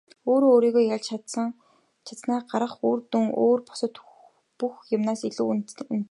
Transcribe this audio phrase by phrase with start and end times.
[0.29, 1.05] Өөрөө өөрийгөө ялж
[2.07, 3.93] чадсанаа гарах үр дүн өөр бусад
[4.59, 5.89] бүх юмнаас илүү үнэтэй.